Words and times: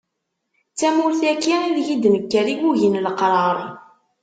D 0.71 0.75
tamurt-aki 0.79 1.53
I 1.67 1.69
deg 1.77 1.87
i 1.95 1.97
d 2.03 2.05
nekker, 2.13 2.45
i 2.53 2.55
yugin 2.61 3.01
leqrar. 3.05 3.57